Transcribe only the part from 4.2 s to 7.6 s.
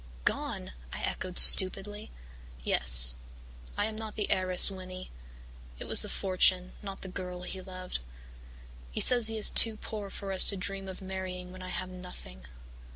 heiress, Winnie. It was the fortune, not the girl,